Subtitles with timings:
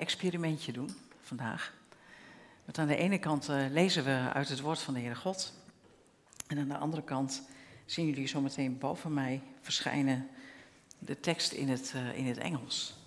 [0.00, 1.74] experimentje doen vandaag.
[2.64, 5.52] Want aan de ene kant uh, lezen we uit het woord van de Heere God.
[6.46, 7.42] En aan de andere kant
[7.84, 10.28] zien jullie zometeen boven mij verschijnen
[10.98, 12.99] de tekst in het, uh, in het Engels.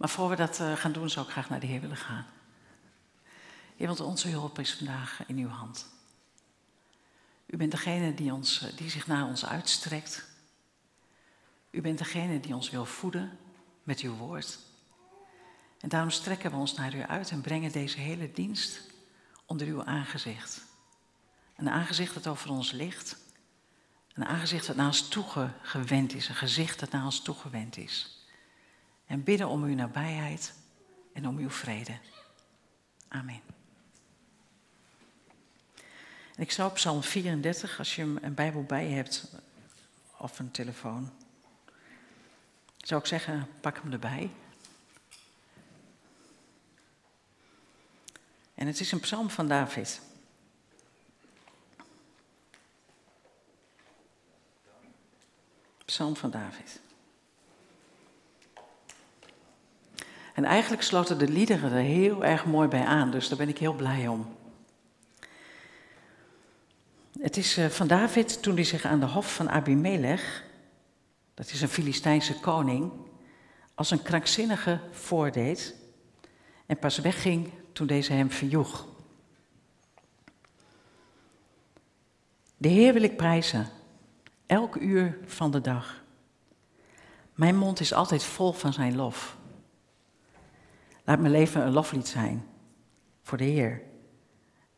[0.00, 2.26] Maar voor we dat uh, gaan doen, zou ik graag naar de Heer willen gaan.
[3.76, 5.88] Heer, want onze hulp is vandaag in uw hand.
[7.46, 10.24] U bent degene die, ons, eh, die zich naar ons uitstrekt.
[11.70, 13.38] U bent degene die ons wil voeden
[13.82, 14.58] met uw woord.
[15.80, 18.80] En daarom strekken we ons naar u uit en brengen deze hele dienst
[19.46, 20.62] onder uw aangezicht.
[21.56, 23.16] Een aangezicht dat over ons ligt.
[24.12, 26.28] Een aangezicht dat naar ons toegewend is.
[26.28, 28.19] Een gezicht dat naar ons toegewend is
[29.10, 30.52] en bidden om uw nabijheid
[31.12, 31.98] en om uw vrede.
[33.08, 33.40] Amen.
[36.34, 39.32] En ik zou Psalm 34, als je een Bijbel bij hebt
[40.16, 41.10] of een telefoon,
[42.76, 44.30] zou ik zeggen, pak hem erbij.
[48.54, 50.00] En het is een psalm van David.
[55.84, 56.80] Psalm van David.
[60.40, 63.58] En eigenlijk sloten de liederen er heel erg mooi bij aan, dus daar ben ik
[63.58, 64.36] heel blij om.
[67.18, 70.44] Het is eh, van David toen hij zich aan de hof van Abimelech,
[71.34, 72.92] dat is een Filistijnse koning,
[73.74, 75.74] als een krankzinnige voordeed
[76.66, 78.86] en pas wegging toen deze hem verjoeg.
[82.56, 83.68] De Heer wil ik prijzen,
[84.46, 86.02] elk uur van de dag.
[87.34, 89.38] Mijn mond is altijd vol van zijn lof.
[91.04, 92.46] Laat mijn leven een loflied zijn
[93.22, 93.82] voor de Heer.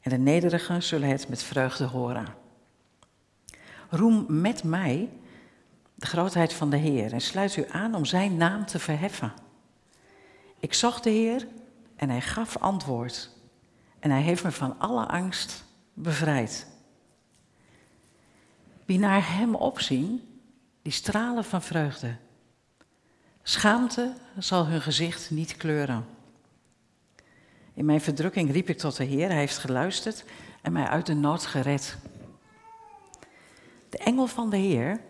[0.01, 2.35] En de nederigen zullen het met vreugde horen.
[3.89, 5.11] Roem met mij
[5.95, 9.33] de grootheid van de Heer en sluit u aan om zijn naam te verheffen.
[10.59, 11.47] Ik zocht de Heer
[11.97, 13.31] en hij gaf antwoord.
[13.99, 16.67] En hij heeft me van alle angst bevrijd.
[18.85, 20.41] Wie naar hem opzien,
[20.83, 22.17] die stralen van vreugde.
[23.43, 26.07] Schaamte zal hun gezicht niet kleuren.
[27.75, 30.25] In mijn verdrukking riep ik tot de Heer, hij heeft geluisterd
[30.61, 31.97] en mij uit de nood gered.
[33.89, 35.01] De engel van de Heer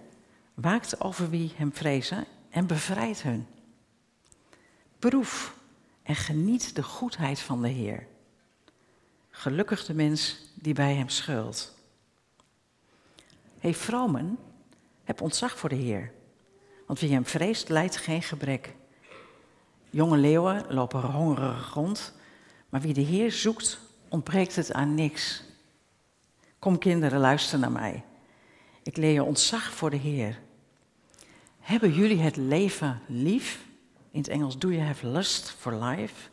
[0.54, 3.46] waakt over wie hem vrezen en bevrijdt hun.
[4.98, 5.56] Proef
[6.02, 8.06] en geniet de goedheid van de Heer.
[9.30, 11.74] Gelukkig de mens die bij hem schuilt.
[13.58, 14.38] Hé vromen,
[15.04, 16.12] heb ontzag voor de Heer,
[16.92, 18.74] want wie hem vreest lijdt geen gebrek.
[19.90, 22.12] Jonge leeuwen lopen hongerig rond
[22.68, 25.42] maar wie de Heer zoekt, ontbreekt het aan niks.
[26.58, 28.04] Kom kinderen, luister naar mij.
[28.82, 30.40] Ik leer je ontzag voor de Heer.
[31.60, 33.64] Hebben jullie het leven lief?
[34.10, 36.28] In het Engels, do you have lust for life?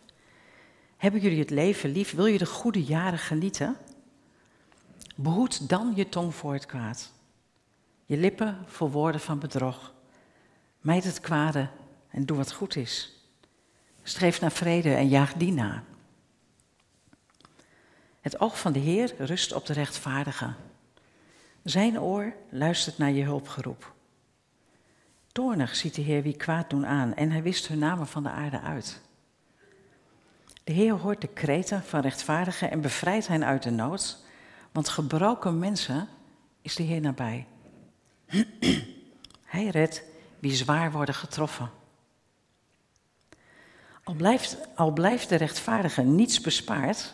[0.98, 2.12] Hebben jullie het leven lief?
[2.12, 3.78] Wil je de goede jaren genieten?
[5.16, 7.12] Behoed dan je tong voor het kwaad.
[8.06, 9.98] Je lippen voor woorden van bedrog.
[10.80, 11.70] Mijd het kwade
[12.10, 13.14] en doe wat goed is.
[14.04, 15.84] Streef naar vrede en jaag die na.
[18.22, 20.54] Het oog van de Heer rust op de rechtvaardige.
[21.64, 23.94] Zijn oor luistert naar je hulpgeroep.
[25.32, 28.30] Toornig ziet de Heer wie kwaad doen aan en hij wist hun namen van de
[28.30, 29.02] aarde uit.
[30.64, 34.26] De Heer hoort de kreten van rechtvaardigen en bevrijdt hen uit de nood,
[34.72, 36.08] want gebroken mensen
[36.62, 37.48] is de Heer nabij.
[39.46, 40.04] Hij redt
[40.40, 41.72] wie zwaar worden getroffen.
[44.04, 47.14] Al blijft, al blijft de rechtvaardige niets bespaard,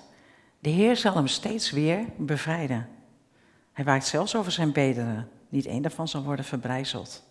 [0.59, 2.89] de Heer zal hem steeds weer bevrijden.
[3.73, 5.29] Hij waakt zelfs over zijn bederen.
[5.49, 7.23] Niet één daarvan zal worden verbrijzeld.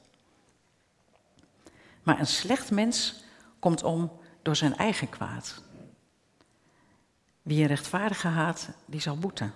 [2.02, 3.25] Maar een slecht mens
[3.58, 4.12] komt om
[4.43, 5.62] door zijn eigen kwaad.
[7.43, 9.52] Wie een rechtvaardige haat, die zal boeten.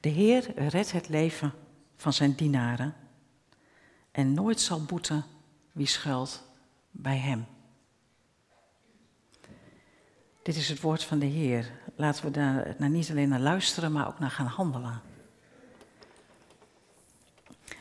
[0.00, 1.52] De Heer redt het leven
[1.96, 2.94] van zijn dienaren
[4.16, 5.24] en nooit zal boeten
[5.72, 6.42] wie schuilt
[6.90, 7.46] bij hem.
[10.42, 11.70] Dit is het woord van de Heer.
[11.96, 15.00] Laten we daar naar niet alleen naar luisteren, maar ook naar gaan handelen.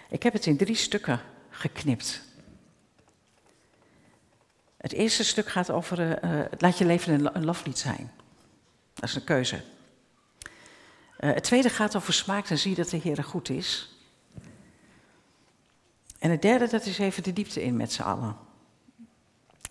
[0.10, 2.22] Ik heb het in drie stukken geknipt.
[4.78, 8.12] Het eerste stuk gaat over uh, laat je leven een, loflied zijn.
[8.94, 9.64] Dat is een keuze.
[11.20, 13.95] Uh, het tweede gaat over smaak en zie dat de Heer goed is.
[16.26, 18.36] En het derde, dat is even de diepte in met z'n allen.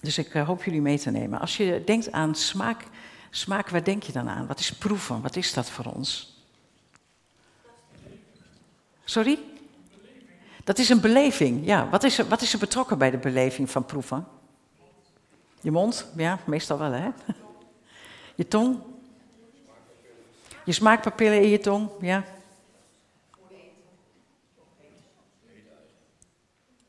[0.01, 1.41] Dus ik uh, hoop jullie mee te nemen.
[1.41, 2.85] Als je denkt aan smaak,
[3.31, 4.47] smaak, waar denk je dan aan?
[4.47, 5.21] Wat is proeven?
[5.21, 6.39] Wat is dat voor ons?
[9.05, 9.39] Sorry?
[10.65, 11.89] Dat is een beleving, ja.
[11.89, 14.27] Wat is, wat is er betrokken bij de beleving van proeven?
[15.61, 16.06] Je mond?
[16.17, 17.09] Ja, meestal wel, hè?
[18.35, 18.79] Je tong?
[20.65, 21.89] Je smaakpapillen in je tong?
[22.01, 22.25] Ja.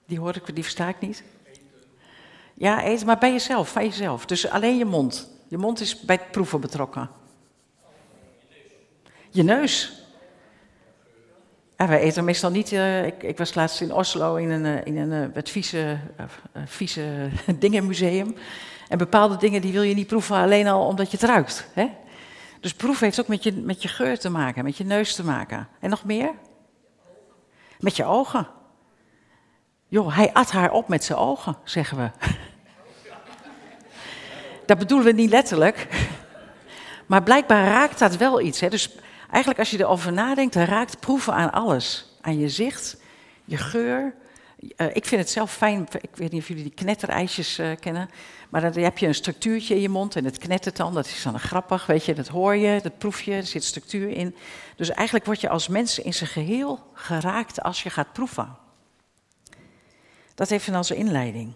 [0.06, 1.24] Die hoor ik, die versta ik niet.
[2.54, 4.26] Ja, eten, maar bij jezelf, van jezelf.
[4.26, 5.30] Dus alleen je mond.
[5.48, 7.10] Je mond is bij het proeven betrokken.
[9.30, 10.04] Je neus.
[11.78, 12.72] Ja, wij eten meestal niet.
[12.72, 16.00] Uh, ik, ik, was laatst in Oslo in een, uh, in een uh, het vieze,
[16.66, 17.30] vieze
[17.60, 18.36] dingenmuseum.
[18.88, 21.68] En bepaalde dingen die wil je niet proeven alleen al omdat je het ruikt.
[21.74, 21.90] Hè?
[22.60, 25.24] Dus proeven heeft ook met je, met je geur te maken, met je neus te
[25.24, 25.68] maken.
[25.80, 26.32] En nog meer?
[27.80, 28.48] Met je ogen.
[29.96, 32.10] Joh, hij at haar op met zijn ogen, zeggen we.
[34.66, 35.88] dat bedoelen we niet letterlijk.
[37.06, 38.60] Maar blijkbaar raakt dat wel iets.
[38.60, 38.70] Hè?
[38.70, 38.96] Dus
[39.30, 42.18] eigenlijk als je erover nadenkt, dan raakt proeven aan alles.
[42.22, 42.98] Aan je zicht,
[43.46, 44.14] je geur.
[44.60, 48.10] Uh, ik vind het zelf fijn, ik weet niet of jullie die knetterijsjes uh, kennen.
[48.50, 50.94] Maar dan heb je een structuurtje in je mond en het knettert dan.
[50.94, 52.14] Dat is dan grappig, weet je.
[52.14, 54.36] Dat hoor je, dat proef je, er zit structuur in.
[54.76, 58.64] Dus eigenlijk word je als mens in zijn geheel geraakt als je gaat proeven.
[60.36, 61.54] Dat heeft dan als inleiding.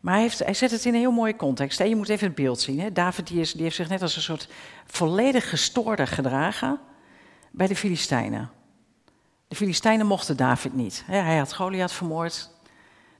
[0.00, 1.78] Maar hij, heeft, hij, zet het in een heel mooie context.
[1.78, 1.84] Hè?
[1.84, 2.80] Je moet even het beeld zien.
[2.80, 2.92] Hè?
[2.92, 4.48] David die, is, die heeft zich net als een soort
[4.86, 6.78] volledig gestoorde gedragen
[7.50, 8.50] bij de Filistijnen.
[9.48, 11.02] De Filistijnen mochten David niet.
[11.06, 12.50] Hij had Goliath vermoord.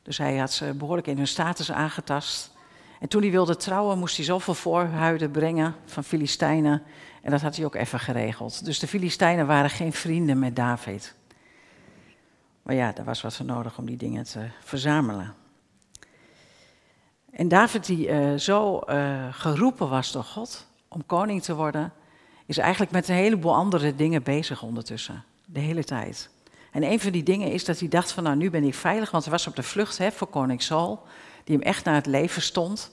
[0.02, 2.52] Dus hij had ze behoorlijk in hun status aangetast.
[3.00, 6.82] En toen hij wilde trouwen, moest hij zoveel voorhuiden brengen van Filistijnen.
[7.22, 8.64] En dat had hij ook even geregeld.
[8.64, 11.14] Dus de Filistijnen waren geen vrienden met David.
[12.62, 15.34] Maar ja, er was wat voor nodig om die dingen te verzamelen.
[17.30, 21.92] En David, die uh, zo uh, geroepen was door God om koning te worden,
[22.46, 25.24] is eigenlijk met een heleboel andere dingen bezig ondertussen.
[25.46, 26.30] De hele tijd.
[26.70, 29.10] En een van die dingen is dat hij dacht van nou nu ben ik veilig,
[29.10, 31.02] want hij was op de vlucht hè, voor koning Saul,
[31.44, 32.92] die hem echt naar het leven stond.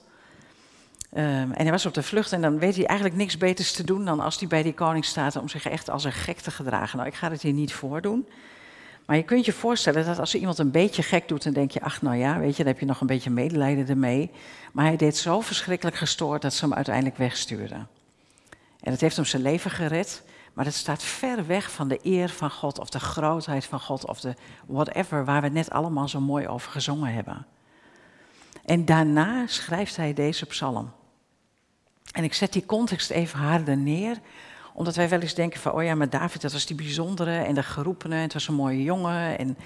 [1.12, 1.20] Um,
[1.52, 4.04] en hij was op de vlucht en dan weet hij eigenlijk niks beters te doen
[4.04, 6.96] dan als hij bij die koning staat om zich echt als een gek te gedragen.
[6.96, 8.28] Nou, ik ga het hier niet voordoen.
[9.10, 11.80] Maar je kunt je voorstellen dat als iemand een beetje gek doet, dan denk je,
[11.80, 14.30] ach nou ja, weet je, dan heb je nog een beetje medelijden ermee.
[14.72, 17.88] Maar hij deed zo verschrikkelijk gestoord dat ze hem uiteindelijk wegstuurden.
[18.80, 20.22] En het heeft hem zijn leven gered,
[20.52, 24.06] maar het staat ver weg van de eer van God of de grootheid van God
[24.06, 24.34] of de
[24.66, 27.46] whatever waar we net allemaal zo mooi over gezongen hebben.
[28.64, 30.92] En daarna schrijft hij deze psalm.
[32.12, 34.16] En ik zet die context even harder neer,
[34.80, 37.54] omdat wij wel eens denken van, oh ja, maar David, dat was die bijzondere en
[37.54, 39.58] de geroepene, en het was een mooie jongen en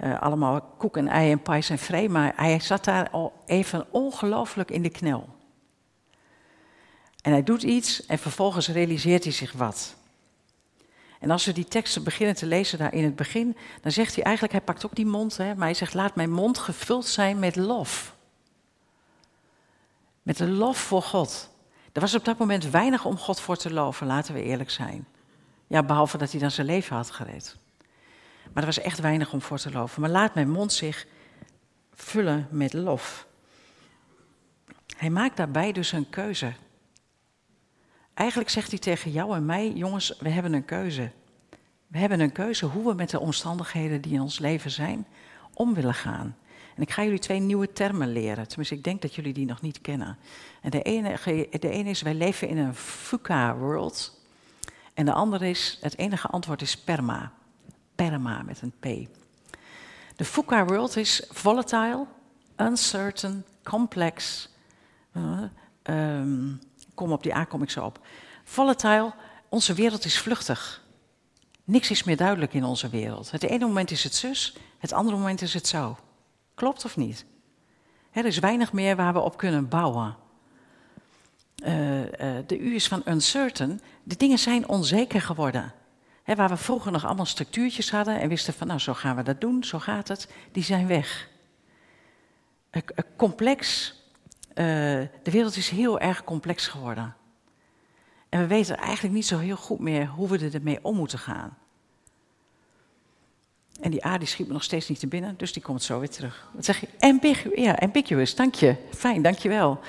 [0.00, 3.86] uh, allemaal koek en ei en pijs en vree, maar hij zat daar al even
[3.90, 5.28] ongelooflijk in de knel.
[7.22, 9.96] En hij doet iets en vervolgens realiseert hij zich wat.
[11.20, 14.24] En als we die teksten beginnen te lezen daar in het begin, dan zegt hij
[14.24, 17.38] eigenlijk, hij pakt ook die mond, hè, maar hij zegt, laat mijn mond gevuld zijn
[17.38, 18.14] met lof.
[20.22, 21.52] Met een lof voor God.
[21.94, 25.06] Er was op dat moment weinig om God voor te loven, laten we eerlijk zijn.
[25.66, 27.56] Ja, behalve dat hij dan zijn leven had gered.
[28.52, 30.00] Maar er was echt weinig om voor te loven.
[30.00, 31.06] Maar laat mijn mond zich
[31.92, 33.26] vullen met lof.
[34.96, 36.52] Hij maakt daarbij dus een keuze.
[38.14, 41.10] Eigenlijk zegt hij tegen jou en mij, jongens, we hebben een keuze.
[41.86, 45.06] We hebben een keuze hoe we met de omstandigheden die in ons leven zijn
[45.52, 46.36] om willen gaan.
[46.74, 48.48] En ik ga jullie twee nieuwe termen leren.
[48.48, 50.18] Tenminste, ik denk dat jullie die nog niet kennen.
[50.60, 51.18] En de ene,
[51.50, 54.20] de ene is, wij leven in een VUCA-world.
[54.94, 57.32] En de andere is, het enige antwoord is PERMA.
[57.94, 59.08] PERMA met een P.
[60.16, 62.06] De VUCA-world is volatile,
[62.56, 64.48] uncertain, complex.
[65.16, 65.42] Uh,
[65.82, 66.60] um,
[66.94, 68.06] kom op die A kom ik zo op.
[68.44, 69.12] Volatile,
[69.48, 70.82] onze wereld is vluchtig.
[71.64, 73.30] Niks is meer duidelijk in onze wereld.
[73.30, 75.96] Het ene moment is het zus, het andere moment is het zo.
[76.54, 77.24] Klopt of niet?
[78.10, 80.16] Er is weinig meer waar we op kunnen bouwen.
[81.64, 82.06] Uh, uh,
[82.46, 83.80] de U is van uncertain.
[84.02, 85.72] De dingen zijn onzeker geworden.
[86.24, 89.40] Waar we vroeger nog allemaal structuurtjes hadden en wisten van nou zo gaan we dat
[89.40, 91.28] doen, zo gaat het, die zijn weg.
[93.16, 93.92] Complex.
[94.54, 97.16] de wereld is heel erg complex geworden.
[98.28, 101.56] En we weten eigenlijk niet zo heel goed meer hoe we ermee om moeten gaan.
[103.80, 105.98] En die A die schiet me nog steeds niet te binnen, dus die komt zo
[105.98, 106.48] weer terug.
[106.52, 106.88] Wat zeg je?
[106.98, 108.76] Ambigu ja, ambiguous, dank je.
[108.90, 109.80] Fijn, dank je wel.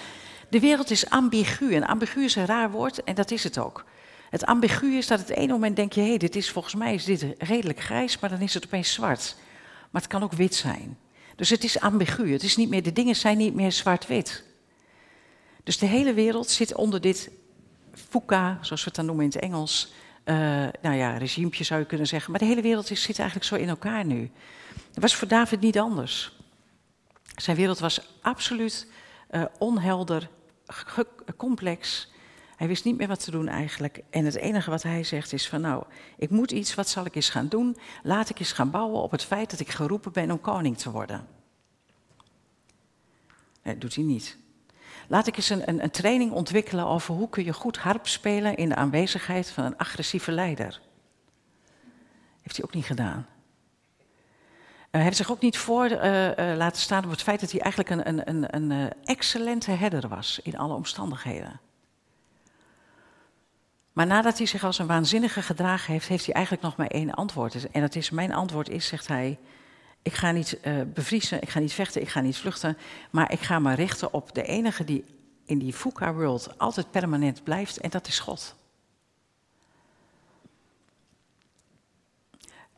[0.49, 1.73] De wereld is ambigu.
[1.73, 3.85] En ambigu is een raar woord en dat is het ook.
[4.29, 7.05] Het ambigu is dat het ene moment denk je, hé, dit is volgens mij is
[7.05, 9.35] dit redelijk grijs, maar dan is het opeens zwart.
[9.89, 10.97] Maar het kan ook wit zijn.
[11.35, 12.31] Dus het is ambigu.
[12.31, 14.43] Het is niet meer, de dingen zijn niet meer zwart-wit.
[15.63, 17.31] Dus de hele wereld zit onder dit
[18.09, 19.93] FUCA, zoals we het dan noemen in het Engels.
[20.25, 20.35] Uh,
[20.81, 22.31] nou ja, regimepje zou je kunnen zeggen.
[22.31, 24.31] Maar de hele wereld zit eigenlijk zo in elkaar nu.
[24.91, 26.37] Dat was voor David niet anders.
[27.35, 28.87] Zijn wereld was absoluut
[29.31, 30.29] uh, onhelder,
[31.37, 32.11] complex.
[32.55, 34.01] Hij wist niet meer wat te doen eigenlijk.
[34.09, 35.83] En het enige wat hij zegt is van nou,
[36.17, 37.77] ik moet iets, wat zal ik eens gaan doen?
[38.03, 40.91] Laat ik eens gaan bouwen op het feit dat ik geroepen ben om koning te
[40.91, 41.27] worden.
[43.63, 44.37] Nee, dat doet hij niet.
[45.07, 48.55] Laat ik eens een, een, een training ontwikkelen over hoe kun je goed harp spelen
[48.55, 50.81] in de aanwezigheid van een agressieve leider.
[52.41, 53.27] Heeft hij ook niet gedaan.
[54.91, 57.59] hij heeft zich ook niet voor uh, uh, laten staan op het feit dat hij
[57.61, 61.59] eigenlijk een, een, een, een excellente herder was in alle omstandigheden.
[63.95, 67.13] Maar nadat hij zich als een waanzinnige gedragen heeft, heeft hij eigenlijk nog maar één
[67.13, 67.71] antwoord.
[67.71, 69.39] En dat is, mijn antwoord is, zegt hij,
[70.05, 72.77] ik ga niet uh, bevriezen, ik ga niet vechten, ik ga niet vluchten,
[73.11, 75.05] maar ik ga me richten op de enige die
[75.45, 78.55] in die FUCA-world altijd permanent blijft, en dat is God.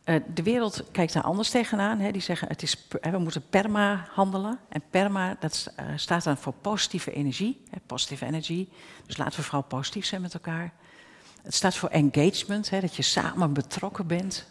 [0.05, 1.99] Uh, de wereld kijkt daar anders tegenaan.
[1.99, 2.11] Hè.
[2.11, 4.59] Die zeggen, het is, we moeten perma handelen.
[4.69, 8.67] En perma, dat uh, staat dan voor positieve energie, hè, positive energy.
[9.05, 10.73] Dus laten we vooral positief zijn met elkaar.
[11.41, 14.47] Het staat voor engagement, hè, dat je samen betrokken bent.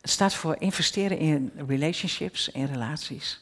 [0.00, 3.40] Het staat voor investeren in relationships, in relaties.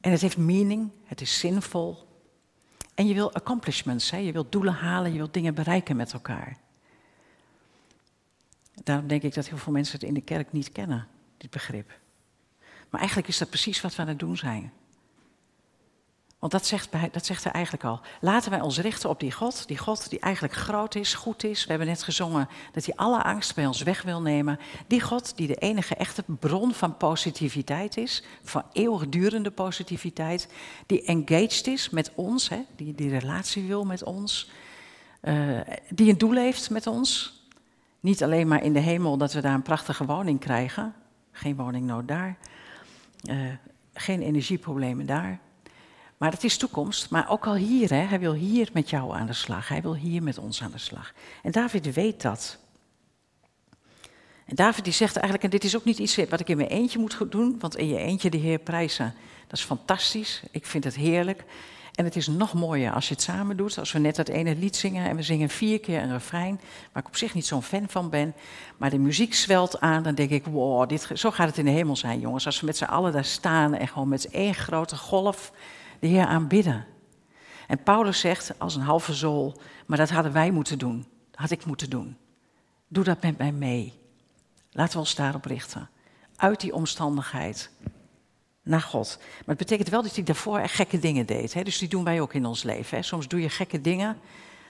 [0.00, 2.08] En het heeft meaning, het is zinvol.
[2.94, 6.58] En je wil accomplishments, hè, je wilt doelen halen, je wilt dingen bereiken met elkaar.
[8.84, 11.98] Daarom denk ik dat heel veel mensen het in de kerk niet kennen, dit begrip.
[12.90, 14.72] Maar eigenlijk is dat precies wat we aan het doen zijn.
[16.42, 18.00] Want dat zegt, dat zegt hij eigenlijk al.
[18.20, 21.62] Laten wij ons richten op die God, die God die eigenlijk groot is, goed is.
[21.62, 24.58] We hebben net gezongen dat hij alle angst bij ons weg wil nemen.
[24.86, 30.48] Die God die de enige echte bron van positiviteit is, van eeuwigdurende positiviteit.
[30.86, 34.50] Die engaged is met ons, hè, die die relatie wil met ons.
[35.22, 37.40] Uh, die een doel heeft met ons.
[38.00, 40.94] Niet alleen maar in de hemel dat we daar een prachtige woning krijgen.
[41.32, 42.36] Geen woningnood daar.
[43.30, 43.52] Uh,
[43.94, 45.40] geen energieproblemen daar.
[46.22, 47.10] Maar het is toekomst.
[47.10, 49.68] Maar ook al hier, hè, hij wil hier met jou aan de slag.
[49.68, 51.12] Hij wil hier met ons aan de slag.
[51.42, 52.58] En David weet dat.
[54.46, 56.68] En David die zegt eigenlijk, en dit is ook niet iets wat ik in mijn
[56.68, 59.14] eentje moet doen, want in je eentje de Heer prijzen,
[59.46, 60.42] dat is fantastisch.
[60.50, 61.44] Ik vind het heerlijk.
[61.94, 63.78] En het is nog mooier als je het samen doet.
[63.78, 66.60] Als we net dat ene lied zingen en we zingen vier keer een refrein,
[66.92, 68.34] waar ik op zich niet zo'n fan van ben.
[68.76, 71.70] Maar de muziek zwelt aan, dan denk ik, wow, dit, zo gaat het in de
[71.70, 72.46] hemel zijn, jongens.
[72.46, 75.52] Als we met z'n allen daar staan en gewoon met één grote golf
[76.02, 76.86] de Heer aanbidden.
[77.66, 81.06] En Paulus zegt als een halve zool, maar dat hadden wij moeten doen.
[81.30, 82.16] Dat had ik moeten doen.
[82.88, 83.92] Doe dat met mij mee.
[84.70, 85.88] Laten we ons daarop richten.
[86.36, 87.70] Uit die omstandigheid
[88.62, 89.16] naar God.
[89.18, 91.54] Maar het betekent wel dat hij daarvoor echt gekke dingen deed.
[91.54, 91.62] Hè?
[91.62, 92.96] Dus die doen wij ook in ons leven.
[92.96, 93.02] Hè?
[93.02, 94.18] Soms doe je gekke dingen.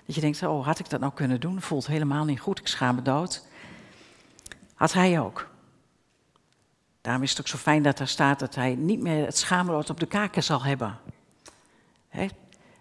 [0.06, 1.60] Dat je denkt, oh, had ik dat nou kunnen doen?
[1.60, 3.46] Voelt helemaal niet goed, ik schaam me dood.
[4.74, 5.50] Had hij ook.
[7.00, 9.90] Daarom is het ook zo fijn dat er staat dat hij niet meer het schaamrood
[9.90, 10.98] op de kaken zal hebben.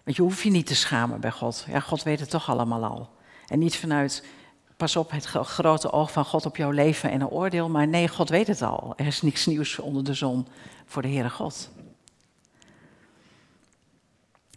[0.04, 1.64] Want je hoeft je niet te schamen bij God.
[1.68, 3.10] Ja, God weet het toch allemaal al.
[3.46, 4.24] En niet vanuit,
[4.76, 7.68] pas op, het grote oog van God op jouw leven en een oordeel.
[7.68, 8.92] Maar nee, God weet het al.
[8.96, 10.46] Er is niks nieuws onder de zon
[10.86, 11.70] voor de Heere God.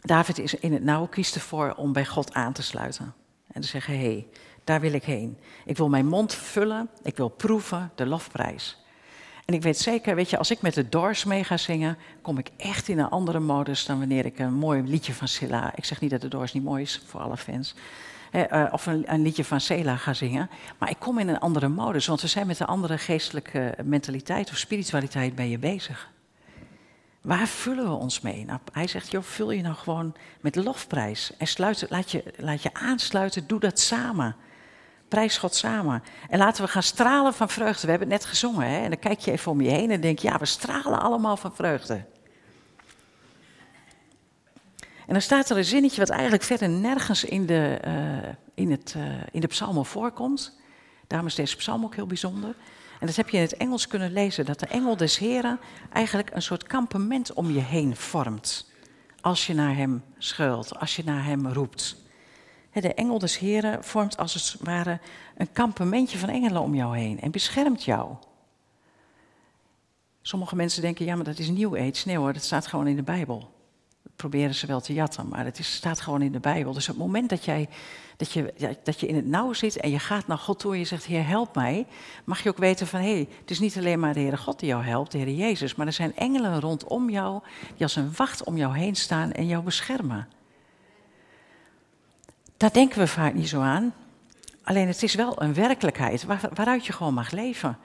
[0.01, 3.13] David is in het nauw, kiest ervoor om bij God aan te sluiten.
[3.51, 4.27] En te zeggen, hé, hey,
[4.63, 5.37] daar wil ik heen.
[5.65, 8.84] Ik wil mijn mond vullen, ik wil proeven de lofprijs.
[9.45, 12.37] En ik weet zeker, weet je, als ik met de Doors mee ga zingen, kom
[12.37, 15.71] ik echt in een andere modus dan wanneer ik een mooi liedje van Silla.
[15.75, 17.75] Ik zeg niet dat de Doors niet mooi is voor alle fans.
[18.31, 20.49] Eh, of een, liedje van Sela ga zingen.
[20.77, 24.49] Maar ik kom in een andere modus, want we zijn met een andere geestelijke mentaliteit
[24.49, 26.09] of spiritualiteit ben je bezig.
[27.21, 28.45] Waar vullen we ons mee?
[28.45, 31.31] Nou, hij zegt, joh, vul je nou gewoon met lofprijs.
[31.37, 34.35] En sluit, laat, je, laat je aansluiten, doe dat samen.
[35.07, 36.03] Prijs God samen.
[36.29, 37.81] En laten we gaan stralen van vreugde.
[37.81, 38.67] We hebben het net gezongen.
[38.67, 38.77] Hè?
[38.77, 41.37] En dan kijk je even om je heen en denk je, ja, we stralen allemaal
[41.37, 42.05] van vreugde.
[45.05, 48.93] En dan staat er een zinnetje wat eigenlijk verder nergens in de, uh, in het,
[48.97, 50.59] uh, in de psalmen voorkomt.
[51.07, 52.55] Daarom is deze psalm ook heel bijzonder.
[52.99, 55.59] En dat heb je in het Engels kunnen lezen, dat de engel des Heren
[55.93, 58.71] eigenlijk een soort kampement om je heen vormt.
[59.21, 62.04] Als je naar hem schuilt, als je naar hem roept.
[62.81, 64.99] De engel des Heren vormt als het ware
[65.37, 68.15] een kampementje van engelen om jou heen en beschermt jou.
[70.21, 72.01] Sommige mensen denken, ja, maar dat is nieuw age.
[72.05, 73.53] Nee hoor, dat staat gewoon in de Bijbel.
[74.15, 76.73] proberen ze wel te jatten, maar het staat gewoon in de Bijbel.
[76.73, 77.69] Dus op het moment dat, jij,
[78.17, 78.53] dat, je,
[78.83, 81.05] dat je in het nauw zit en je gaat naar God toe en je zegt,
[81.05, 81.87] Heer, help mij,
[82.23, 84.59] mag je ook weten van, hé, hey, het is niet alleen maar de Heere God
[84.59, 87.41] die jou helpt, de Heer Jezus, maar er zijn engelen rondom jou
[87.73, 90.27] die als een wacht om jou heen staan en jou beschermen.
[92.57, 93.93] Daar denken we vaak niet zo aan.
[94.63, 97.77] Alleen het is wel een werkelijkheid waaruit je gewoon mag leven.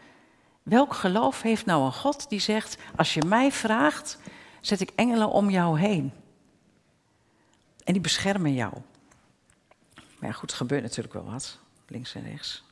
[0.63, 4.19] Welk geloof heeft nou een God die zegt: Als je mij vraagt,
[4.61, 6.13] zet ik engelen om jou heen.
[7.85, 8.73] En die beschermen jou.
[9.95, 12.65] Maar ja, goed, er gebeurt natuurlijk wel wat, links en rechts.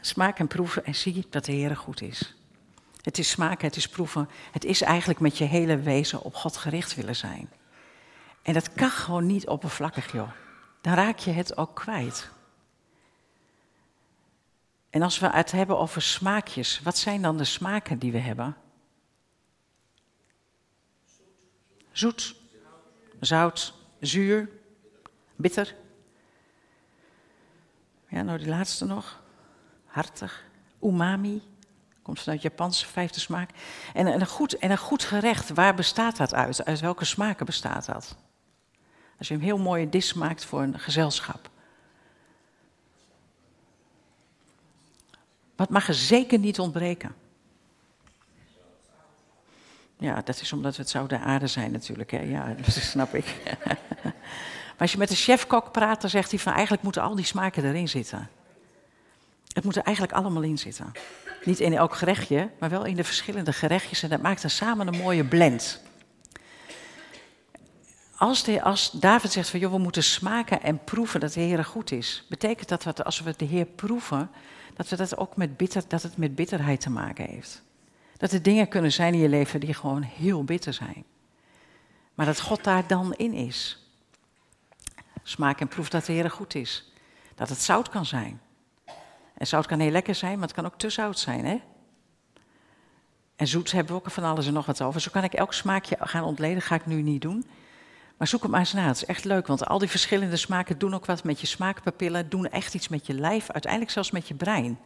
[0.00, 2.34] Smaak en proeven en zie dat de Heer goed is.
[3.02, 4.28] Het is smaken, het is proeven.
[4.52, 7.50] Het is eigenlijk met je hele wezen op God gericht willen zijn.
[8.42, 10.30] En dat kan gewoon niet oppervlakkig, joh.
[10.80, 12.30] Dan raak je het ook kwijt.
[14.90, 18.56] En als we het hebben over smaakjes, wat zijn dan de smaken die we hebben?
[21.92, 22.34] Zoet,
[23.20, 24.48] zout, zuur,
[25.36, 25.74] bitter.
[28.08, 29.20] Ja, nou die laatste nog.
[29.86, 30.44] Hartig,
[30.82, 31.42] umami.
[32.02, 33.50] Komt vanuit Japanse vijfde smaak.
[33.94, 36.64] En, een goed, en een goed gerecht, waar bestaat dat uit?
[36.64, 38.16] Uit welke smaken bestaat dat?
[39.22, 41.50] Als je een heel mooie dis maakt voor een gezelschap.
[45.56, 47.14] Wat mag er zeker niet ontbreken?
[49.98, 52.10] Ja, dat is omdat we het zouden aarde zijn natuurlijk.
[52.10, 52.20] Hè?
[52.20, 53.56] Ja, dat snap ik.
[53.64, 57.24] maar als je met de chefkok praat, dan zegt hij van eigenlijk moeten al die
[57.24, 58.28] smaken erin zitten.
[59.52, 60.92] Het moet er eigenlijk allemaal in zitten.
[61.44, 64.02] Niet in elk gerechtje, maar wel in de verschillende gerechtjes.
[64.02, 65.80] En dat maakt dan samen een mooie blend.
[68.22, 72.26] Als, de, David zegt van we moeten smaken en proeven dat de Heer goed is,
[72.28, 74.30] betekent dat we, als we de Heer proeven,
[74.74, 77.62] dat, we dat, ook met bitter, dat het met bitterheid te maken heeft.
[78.16, 81.04] Dat er dingen kunnen zijn in je leven die gewoon heel bitter zijn.
[82.14, 83.86] Maar dat God daar dan in is.
[85.22, 86.92] Smaak en proef dat de Heer goed is.
[87.34, 88.40] Dat het zout kan zijn.
[89.34, 91.60] En zout kan heel lekker zijn, maar het kan ook te zout zijn, hè?
[93.36, 95.00] En zoet hebben we ook van alles en nog wat over.
[95.00, 97.46] Zo kan ik elk smaakje gaan ontleden, ga ik nu niet doen.
[98.22, 100.78] Maar zoek het maar eens na, het is echt leuk, want al die verschillende smaken
[100.78, 104.28] doen ook wat met je smaakpapillen, doen echt iets met je lijf, uiteindelijk zelfs met
[104.28, 104.78] je brein.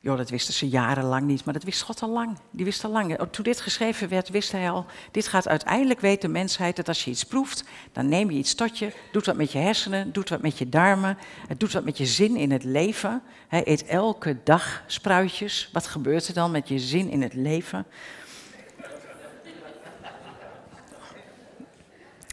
[0.00, 2.38] Joh, dat wisten ze jarenlang niet, maar dat wist God al lang.
[2.50, 3.18] Die wist al lang.
[3.30, 7.04] Toen dit geschreven werd, wist hij al, dit gaat uiteindelijk weten de mensheid dat als
[7.04, 10.28] je iets proeft, dan neem je iets tot je, doet wat met je hersenen, doet
[10.28, 13.22] wat met je darmen, het doet wat met je zin in het leven.
[13.48, 15.70] Hij eet elke dag spruitjes.
[15.72, 17.86] Wat gebeurt er dan met je zin in het leven?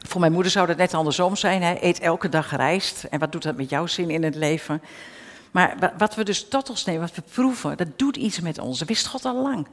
[0.08, 1.62] Voor mijn moeder zou dat net andersom zijn.
[1.62, 3.04] Hij eet elke dag rijst.
[3.04, 4.82] En wat doet dat met jouw zin in het leven?
[5.52, 8.80] Maar wat we dus tot ons nemen, wat we proeven, dat doet iets met ons.
[8.80, 9.68] Dat wist God al lang.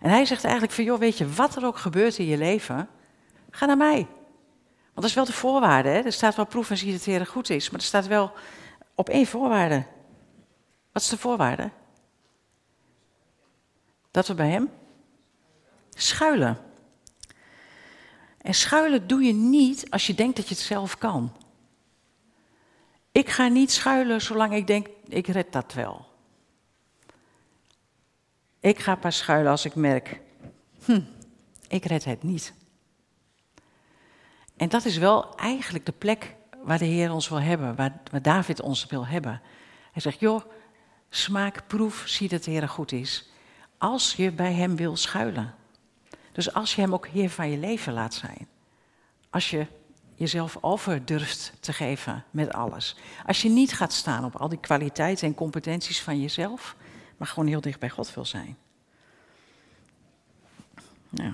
[0.00, 2.88] En hij zegt eigenlijk van, joh, weet je, wat er ook gebeurt in je leven,
[3.50, 4.06] ga naar mij.
[4.94, 5.88] Want dat is wel de voorwaarde.
[5.88, 6.00] Hè?
[6.00, 7.70] Er staat wel proef en zie dat het Heer goed is.
[7.70, 8.32] Maar er staat wel
[8.94, 9.84] op één voorwaarde.
[10.92, 11.70] Wat is de voorwaarde?
[14.10, 14.70] Dat we bij hem
[15.90, 16.58] schuilen.
[18.44, 21.32] En schuilen doe je niet als je denkt dat je het zelf kan.
[23.12, 26.06] Ik ga niet schuilen zolang ik denk, ik red dat wel.
[28.60, 30.20] Ik ga pas schuilen als ik merk,
[30.84, 31.00] hm,
[31.68, 32.54] ik red het niet.
[34.56, 38.22] En dat is wel eigenlijk de plek waar de Heer ons wil hebben, waar, waar
[38.22, 39.40] David ons wil hebben.
[39.92, 40.42] Hij zegt, joh,
[41.08, 43.30] smaak, proef, zie dat de Heer goed is.
[43.78, 45.54] Als je bij Hem wil schuilen.
[46.34, 48.48] Dus als je Hem ook Heer van je leven laat zijn.
[49.30, 49.66] Als je
[50.14, 52.96] jezelf over durft te geven met alles.
[53.26, 56.76] Als je niet gaat staan op al die kwaliteiten en competenties van jezelf,
[57.16, 58.56] maar gewoon heel dicht bij God wil zijn.
[61.08, 61.32] Nou,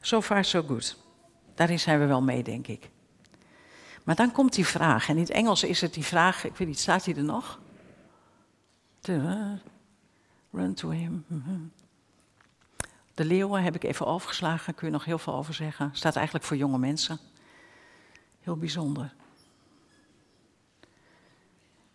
[0.00, 0.96] so far so good.
[1.54, 2.90] Daarin zijn we wel mee, denk ik.
[4.04, 6.68] Maar dan komt die vraag, en in het Engels is het die vraag, ik weet
[6.68, 7.58] niet, staat die er nog?
[10.50, 11.24] Run to him.
[13.14, 15.90] De leeuwen heb ik even overgeslagen, kun je nog heel veel over zeggen.
[15.92, 17.18] Staat eigenlijk voor jonge mensen.
[18.40, 19.14] Heel bijzonder.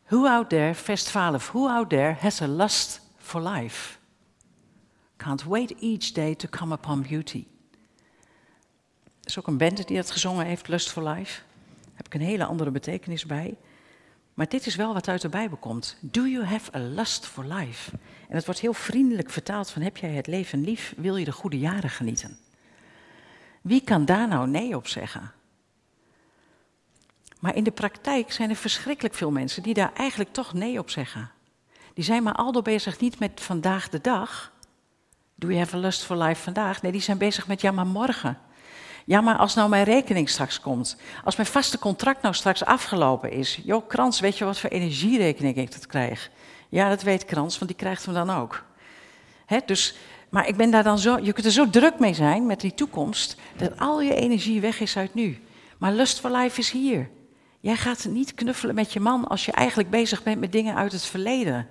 [0.05, 3.97] Who out there, vers 12, who out there has a lust for life?
[5.17, 7.45] Can't wait each day to come upon beauty.
[9.21, 11.41] Er is ook een band die dat gezongen heeft, Lust for Life.
[11.82, 13.58] Daar heb ik een hele andere betekenis bij.
[14.34, 15.97] Maar dit is wel wat uit de Bijbel komt.
[15.99, 17.91] Do you have a lust for life?
[18.29, 21.31] En het wordt heel vriendelijk vertaald van heb jij het leven lief, wil je de
[21.31, 22.37] goede jaren genieten?
[23.61, 25.31] Wie kan daar nou nee op zeggen?
[27.39, 30.89] Maar in de praktijk zijn er verschrikkelijk veel mensen die daar eigenlijk toch nee op
[30.89, 31.31] zeggen.
[31.93, 34.51] Die zijn maar aldo bezig niet met vandaag de dag.
[35.35, 36.81] Do you have a lust for life vandaag?
[36.81, 38.37] Nee, die zijn bezig met ja, maar morgen.
[39.05, 40.97] Ja, maar als nou mijn rekening straks komt.
[41.23, 43.59] Als mijn vaste contract nou straks afgelopen is.
[43.63, 46.29] Joh, Krans, weet je wat voor energierekening ik dat krijg?
[46.69, 48.63] Ja, dat weet Krans, want die krijgt hem dan ook.
[49.45, 49.95] Hè, dus,
[50.29, 52.73] maar ik ben daar dan zo, je kunt er zo druk mee zijn met die
[52.73, 55.39] toekomst, dat al je energie weg is uit nu.
[55.77, 57.10] Maar lust for life is hier.
[57.60, 60.91] Jij gaat niet knuffelen met je man als je eigenlijk bezig bent met dingen uit
[60.91, 61.67] het verleden.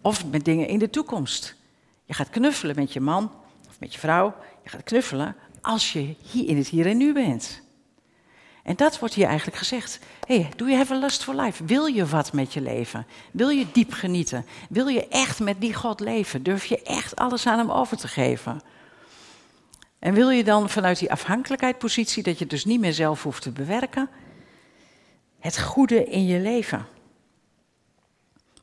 [0.00, 1.56] Of met dingen in de toekomst.
[2.04, 3.32] Je gaat knuffelen met je man
[3.68, 4.34] of met je vrouw.
[4.62, 7.62] Je gaat knuffelen als je hier in het hier en nu bent.
[8.64, 9.98] En dat wordt hier eigenlijk gezegd.
[10.26, 11.64] Hey, do you have a lust for life?
[11.64, 13.06] Wil je wat met je leven?
[13.30, 14.46] Wil je diep genieten?
[14.68, 16.42] Wil je echt met die God leven?
[16.42, 18.60] Durf je echt alles aan hem over te geven?
[19.98, 23.50] En wil je dan vanuit die afhankelijkheidspositie, dat je dus niet meer zelf hoeft te
[23.50, 24.08] bewerken,
[25.38, 26.86] het goede in je leven?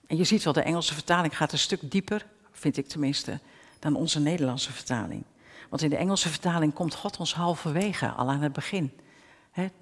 [0.08, 3.40] En je ziet wel, de Engelse vertaling gaat een stuk dieper, vind ik tenminste,
[3.80, 5.24] dan onze Nederlandse vertaling.
[5.70, 8.92] Want in de Engelse vertaling komt God ons halverwege, al aan het begin.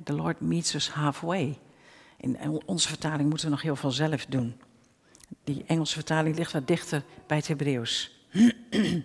[0.04, 1.60] The Lord meets us halfway.
[2.18, 4.62] In onze vertaling moeten we nog heel veel zelf doen.
[5.44, 8.12] Die Engelse vertaling ligt wat dichter bij het Hebreeuws.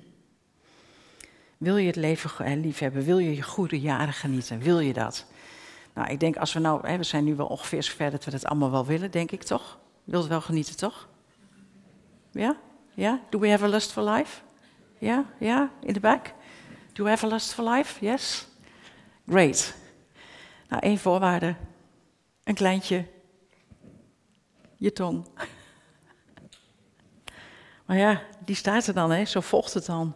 [1.59, 3.03] wil je het leven lief hebben?
[3.03, 4.59] Wil je je goede jaren genieten?
[4.59, 5.27] Wil je dat?
[5.95, 8.45] Nou, ik denk als we nou, we zijn nu wel ongeveer zover dat we dat
[8.45, 9.79] allemaal wel willen, denk ik toch?
[10.05, 11.09] Wilt het wel genieten, toch?
[12.31, 12.57] Ja?
[12.95, 13.21] Ja?
[13.31, 14.41] Do we have a lust for life?
[14.99, 15.25] Ja?
[15.39, 15.71] Ja?
[15.81, 16.33] In the back?
[16.93, 18.05] Do we have a lust for life?
[18.05, 18.47] Yes?
[19.27, 19.83] Great.
[20.69, 21.57] Nou, één voorwaarde.
[22.45, 23.07] Een kleintje.
[24.77, 25.27] Je tong.
[27.87, 29.25] Maar ja, die staat er dan, hè?
[29.25, 30.15] zo volgt het dan.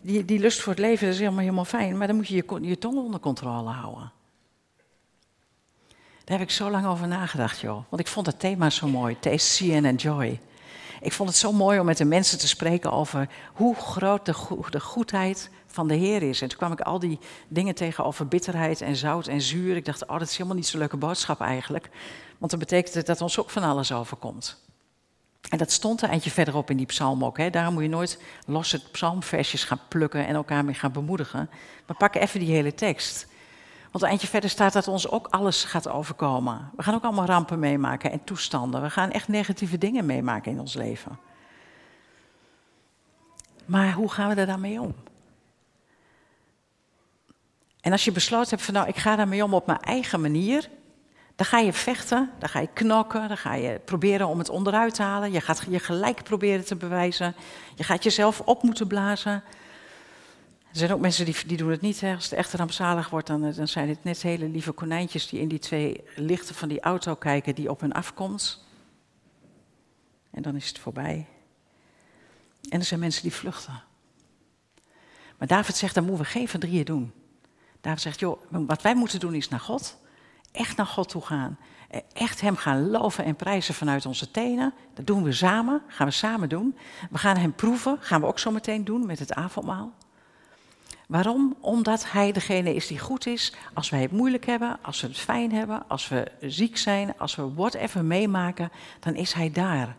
[0.00, 2.60] Die, die lust voor het leven is helemaal, helemaal fijn, maar dan moet je, je
[2.60, 4.12] je tong onder controle houden.
[6.24, 7.84] Daar heb ik zo lang over nagedacht, joh.
[7.88, 10.40] Want ik vond het thema zo mooi, taste, see and enjoy.
[11.00, 14.26] Ik vond het zo mooi om met de mensen te spreken over hoe groot
[14.70, 16.40] de, goedheid van de Heer is.
[16.42, 19.76] En toen kwam ik al die dingen tegen over bitterheid en zout en zuur.
[19.76, 21.90] Ik dacht, oh, dat is helemaal niet zo'n leuke boodschap eigenlijk.
[22.38, 24.68] Want dat betekent dat ons ook van alles overkomt.
[25.48, 27.38] En dat stond een eindje verderop in die psalm ook.
[27.38, 27.50] Hè.
[27.50, 31.50] Daarom moet je nooit losse psalmversjes gaan plukken en elkaar mee gaan bemoedigen.
[31.86, 33.26] Maar pak even die hele tekst.
[33.90, 36.70] Want een eindje verder staat dat ons ook alles gaat overkomen.
[36.76, 38.82] We gaan ook allemaal rampen meemaken en toestanden.
[38.82, 41.18] We gaan echt negatieve dingen meemaken in ons leven.
[43.64, 44.94] Maar hoe gaan we er dan mee om?
[47.80, 50.68] En als je besloten hebt van nou, ik ga daarmee om op mijn eigen manier,
[51.36, 54.94] dan ga je vechten, dan ga je knokken, dan ga je proberen om het onderuit
[54.94, 55.32] te halen.
[55.32, 57.34] Je gaat je gelijk proberen te bewijzen.
[57.74, 59.42] Je gaat jezelf op moeten blazen.
[60.70, 62.02] Er zijn ook mensen die, die doen het niet.
[62.02, 65.48] Als het echt rampzalig wordt, dan, dan zijn het net hele lieve konijntjes die in
[65.48, 68.64] die twee lichten van die auto kijken die op hun afkomt.
[70.30, 71.26] En dan is het voorbij.
[72.68, 73.82] En er zijn mensen die vluchten.
[75.38, 77.12] Maar David zegt, dan moeten we geen van drieën doen.
[77.80, 79.98] David zegt, joh, wat wij moeten doen is naar God.
[80.52, 81.58] Echt naar God toe gaan.
[82.12, 84.74] Echt Hem gaan loven en prijzen vanuit onze tenen.
[84.94, 86.76] Dat doen we samen, gaan we samen doen.
[87.10, 89.92] We gaan Hem proeven, gaan we ook zo meteen doen met het avondmaal.
[91.10, 91.56] Waarom?
[91.60, 95.18] Omdat Hij degene is die goed is als wij het moeilijk hebben, als we het
[95.18, 98.70] fijn hebben, als we ziek zijn, als we whatever meemaken,
[99.00, 99.96] dan is Hij daar.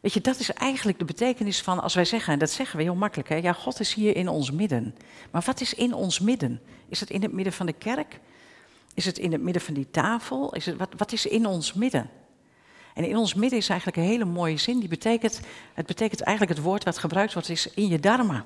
[0.00, 2.82] Weet je, dat is eigenlijk de betekenis van als wij zeggen, en dat zeggen we
[2.82, 4.94] heel makkelijk, hè, ja, God is hier in ons midden.
[5.30, 6.60] Maar wat is in ons midden?
[6.88, 8.20] Is het in het midden van de kerk?
[8.94, 10.54] Is het in het midden van die tafel?
[10.54, 12.10] Is het, wat, wat is in ons midden?
[12.94, 14.78] En in ons midden is eigenlijk een hele mooie zin.
[14.78, 15.40] Die betekent,
[15.74, 18.44] het betekent eigenlijk het woord wat gebruikt wordt, is in je darmen.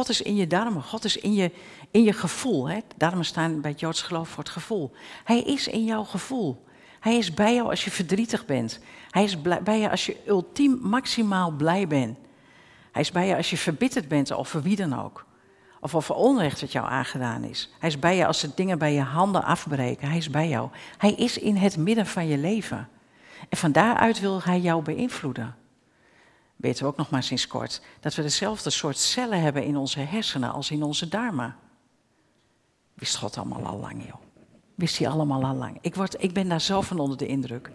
[0.00, 0.82] God is in je darmen.
[0.82, 1.50] God is in je,
[1.90, 2.68] in je gevoel.
[2.68, 2.78] Hè?
[2.96, 4.92] Darmen staan bij het Joods geloof voor het gevoel.
[5.24, 6.64] Hij is in jouw gevoel.
[7.00, 8.80] Hij is bij jou als je verdrietig bent.
[9.10, 12.18] Hij is bij je als je ultiem maximaal blij bent.
[12.92, 15.26] Hij is bij je als je verbitterd bent of voor wie dan ook.
[15.80, 17.72] Of of er onrecht wat jou aangedaan is.
[17.78, 20.08] Hij is bij je als de dingen bij je handen afbreken.
[20.08, 20.68] Hij is bij jou.
[20.96, 22.88] Hij is in het midden van je leven.
[23.48, 25.59] En van daaruit wil hij jou beïnvloeden.
[26.60, 30.00] Weten we ook nog maar sinds kort dat we dezelfde soort cellen hebben in onze
[30.00, 31.56] hersenen als in onze darmen.
[32.94, 34.20] Wist God allemaal al lang, joh.
[34.74, 35.78] Wist hij allemaal al lang.
[35.80, 37.70] Ik, word, ik ben daar zo van onder de indruk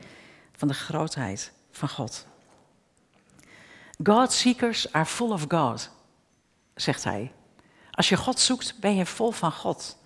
[0.56, 2.28] van de grootheid van God.
[4.04, 5.90] God seekers are full of God,
[6.76, 7.32] zegt hij.
[7.92, 9.98] Als je God zoekt, ben je vol van God.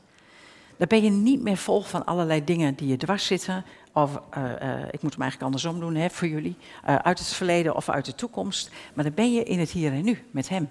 [0.77, 3.65] Dan ben je niet meer vol van allerlei dingen die je dwars zitten.
[3.93, 6.57] Of, uh, uh, ik moet hem eigenlijk andersom doen hè, voor jullie.
[6.87, 8.71] Uh, uit het verleden of uit de toekomst.
[8.93, 10.69] Maar dan ben je in het hier en nu met hem.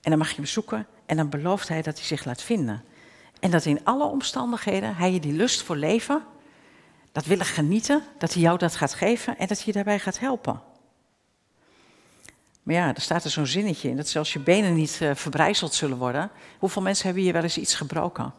[0.00, 2.84] En dan mag je hem zoeken en dan belooft hij dat hij zich laat vinden.
[3.40, 6.22] En dat in alle omstandigheden hij je die lust voor leven,
[7.12, 10.18] dat willen genieten, dat hij jou dat gaat geven en dat hij je daarbij gaat
[10.18, 10.60] helpen.
[12.62, 15.98] Maar ja, er staat er zo'n zinnetje in dat zelfs je benen niet verbrijzeld zullen
[15.98, 16.30] worden.
[16.58, 18.32] Hoeveel mensen hebben hier wel eens iets gebroken?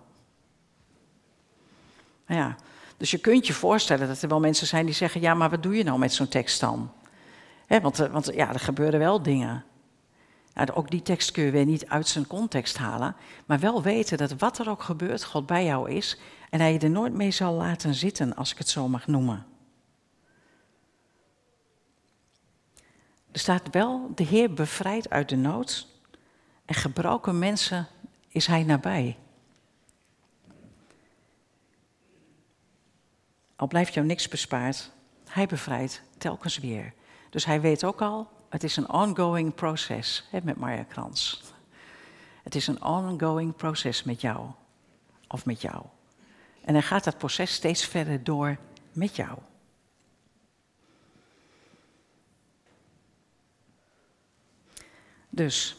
[2.28, 2.56] Nou ja,
[2.98, 5.64] dus je kunt je voorstellen dat er wel mensen zijn die zeggen: Ja, maar wat
[5.64, 6.92] doe je nou met zo'n tekst dan?
[7.68, 9.64] want, eh, want ja, er gebeuren wel dingen.
[10.54, 14.18] Nou, ook die tekst kun je weer niet uit zijn context halen, maar wel weten
[14.18, 17.32] dat wat er ook gebeurt, God bij jou is en hij je er nooit mee
[17.32, 19.46] zal laten zitten, als ik het zo mag noemen.
[23.32, 25.88] Er staat wel, de Heer bevrijdt uit de nood
[26.66, 27.88] en gebroken mensen
[28.28, 29.18] is Hij nabij.
[33.56, 34.92] Al blijft jou niks bespaard,
[35.28, 36.94] Hij bevrijdt telkens weer.
[37.30, 41.44] Dus Hij weet ook al, het is een ongoing proces met Marja Krans.
[42.44, 44.50] Het is een ongoing proces met jou
[45.28, 45.84] of met jou.
[46.66, 48.58] En hij gaat dat proces steeds verder door
[48.92, 49.38] met jou.
[55.30, 55.78] Dus,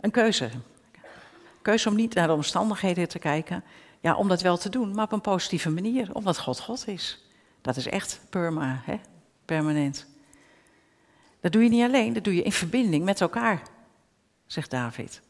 [0.00, 0.50] een keuze.
[1.62, 3.64] Keuze om niet naar de omstandigheden te kijken.
[4.00, 6.14] Ja, om dat wel te doen, maar op een positieve manier.
[6.14, 7.24] Omdat God God is.
[7.60, 9.00] Dat is echt perma, hè?
[9.44, 10.06] permanent.
[11.40, 13.62] Dat doe je niet alleen, dat doe je in verbinding met elkaar,
[14.46, 15.22] zegt David.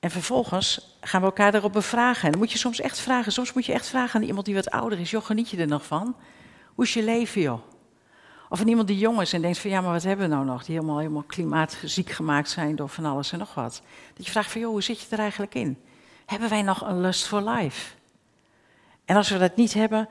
[0.00, 2.24] En vervolgens gaan we elkaar erop bevragen.
[2.24, 3.32] En dan moet je soms echt vragen.
[3.32, 5.10] Soms moet je echt vragen aan iemand die wat ouder is.
[5.10, 6.16] Joh, geniet je er nog van?
[6.74, 7.60] Hoe is je leven, joh?
[8.48, 10.46] Of aan iemand die jong is en denkt van ja, maar wat hebben we nou
[10.46, 10.64] nog?
[10.64, 13.82] Die helemaal, helemaal klimaatziek gemaakt zijn door van alles en nog wat.
[14.14, 15.78] Dat je vraagt van joh, hoe zit je er eigenlijk in?
[16.28, 17.94] Hebben wij nog een lust for life?
[19.04, 20.08] En als we dat niet hebben,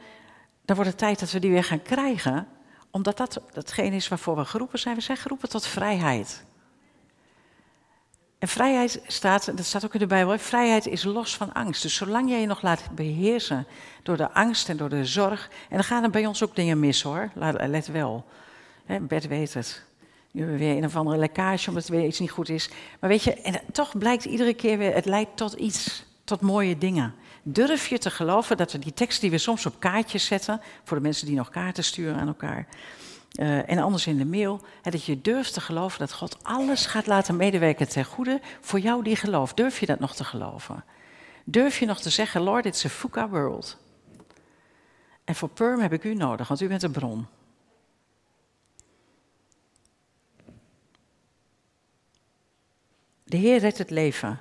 [0.65, 2.47] dan wordt het tijd dat we die weer gaan krijgen.
[2.91, 4.95] Omdat dat datgene is waarvoor we geroepen zijn.
[4.95, 6.43] We zijn geroepen tot vrijheid.
[8.39, 11.81] En vrijheid staat, dat staat ook in de Bijbel, vrijheid is los van angst.
[11.81, 13.67] Dus zolang jij je nog laat beheersen
[14.03, 15.49] door de angst en door de zorg.
[15.69, 18.25] En dan gaan er bij ons ook dingen mis hoor, let wel.
[19.01, 19.85] Bert weet het.
[20.31, 22.69] Nu hebben we weer een of andere lekkage omdat het weer iets niet goed is.
[22.99, 26.77] Maar weet je, en toch blijkt iedere keer weer, het leidt tot iets, tot mooie
[26.77, 27.15] dingen.
[27.43, 30.97] Durf je te geloven dat we die tekst die we soms op kaartjes zetten, voor
[30.97, 32.67] de mensen die nog kaarten sturen aan elkaar,
[33.39, 36.85] uh, en anders in de mail, hè, dat je durft te geloven dat God alles
[36.85, 39.57] gaat laten medewerken ten goede voor jou die gelooft.
[39.57, 40.83] Durf je dat nog te geloven?
[41.43, 43.77] Durf je nog te zeggen, Lord, it's a fuka world.
[45.23, 47.27] En voor Perm heb ik u nodig, want u bent de bron.
[53.23, 54.39] De Heer redt het leven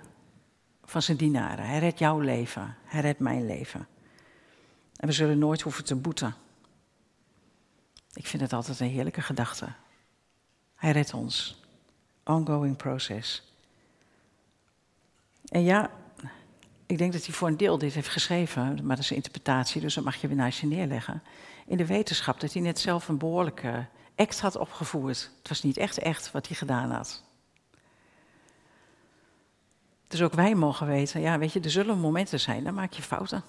[0.86, 1.66] van zijn dienaren.
[1.66, 2.76] Hij redt jouw leven.
[2.84, 3.86] Hij redt mijn leven.
[4.96, 6.34] En we zullen nooit hoeven te boeten.
[8.12, 9.72] Ik vind het altijd een heerlijke gedachte.
[10.74, 11.60] Hij redt ons.
[12.24, 13.54] Ongoing process.
[15.48, 15.90] En ja,
[16.86, 19.80] ik denk dat hij voor een deel dit heeft geschreven, maar dat is een interpretatie,
[19.80, 21.22] dus dat mag je weer naast je neerleggen.
[21.66, 25.30] In de wetenschap dat hij net zelf een behoorlijke act had opgevoerd.
[25.38, 27.24] Het was niet echt echt wat hij gedaan had.
[30.08, 33.02] Dus ook wij mogen weten, ja, weet je, er zullen momenten zijn, dan maak je
[33.02, 33.42] fouten.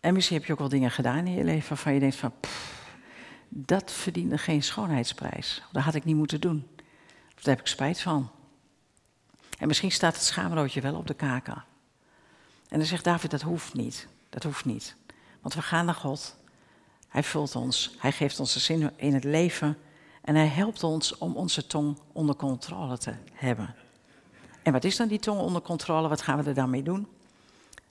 [0.00, 2.32] En misschien heb je ook wel dingen gedaan in je leven waarvan je denkt van,
[3.48, 5.62] dat verdiende geen schoonheidsprijs.
[5.72, 6.66] Dat had ik niet moeten doen.
[7.34, 8.30] Daar heb ik spijt van.
[9.58, 11.64] En misschien staat het schaamroodje wel op de kaken.
[12.68, 14.08] En dan zegt David, dat hoeft niet.
[14.28, 14.96] Dat hoeft niet.
[15.40, 16.36] Want we gaan naar God.
[17.08, 17.94] Hij vult ons.
[17.98, 19.78] Hij geeft ons de zin in het leven.
[20.22, 23.74] En hij helpt ons om onze tong onder controle te hebben.
[24.66, 26.08] En wat is dan die tong onder controle?
[26.08, 27.06] Wat gaan we er daarmee doen?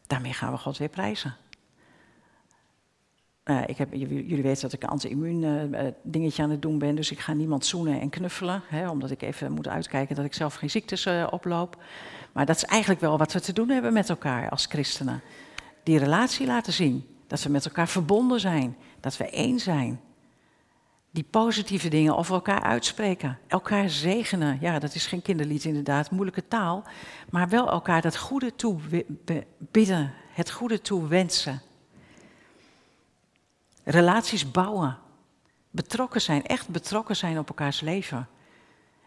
[0.08, 1.36] Daarmee gaan we God weer prijzen.
[3.44, 6.96] Uh, ik heb, jullie weten dat ik een anti-immuun uh, dingetje aan het doen ben,
[6.96, 10.34] dus ik ga niemand zoenen en knuffelen, hè, omdat ik even moet uitkijken dat ik
[10.34, 11.84] zelf geen ziektes uh, oploop.
[12.32, 15.22] Maar dat is eigenlijk wel wat we te doen hebben met elkaar als christenen.
[15.84, 20.00] Die relatie laten zien, dat we met elkaar verbonden zijn, dat we één zijn.
[21.16, 24.58] Die positieve dingen over elkaar uitspreken, elkaar zegenen.
[24.62, 26.84] Ja, dat is geen kinderlied inderdaad, moeilijke taal,
[27.30, 28.80] maar wel elkaar dat goede toe
[29.58, 31.62] bidden, het goede toe wensen.
[33.84, 34.98] Relaties bouwen.
[35.72, 38.28] Betrokken zijn, echt betrokken zijn op elkaars leven.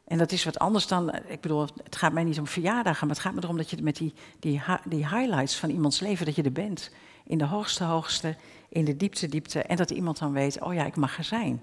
[0.07, 3.17] En dat is wat anders dan, ik bedoel, het gaat mij niet om verjaardagen, maar
[3.17, 6.35] het gaat me erom dat je met die, die, die highlights van iemands leven, dat
[6.35, 6.91] je er bent.
[7.25, 8.37] In de hoogste, hoogste,
[8.69, 9.63] in de diepte, diepte.
[9.63, 11.63] En dat iemand dan weet, oh ja, ik mag er zijn.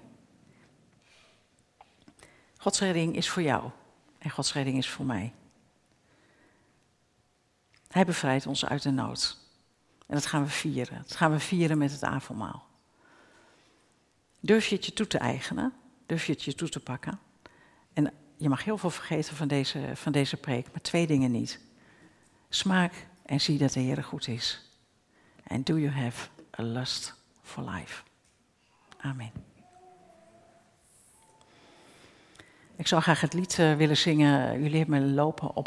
[2.56, 3.70] Gods redding is voor jou
[4.18, 5.32] en Gods redding is voor mij.
[7.88, 9.38] Hij bevrijdt ons uit de nood.
[10.06, 11.02] En dat gaan we vieren.
[11.02, 12.66] Dat gaan we vieren met het avondmaal.
[14.40, 15.72] Durf je het je toe te eigenen?
[16.06, 17.18] Durf je het je toe te pakken?
[17.92, 21.60] En je mag heel veel vergeten van deze, van deze preek, maar twee dingen niet.
[22.48, 24.70] Smaak en zie dat de Heer goed is.
[25.46, 28.02] And do you have a lust for life?
[28.96, 29.55] Amen.
[32.78, 34.62] Ik zou graag het lied eh, willen zingen.
[34.62, 35.64] Jullie hebben me lopen op het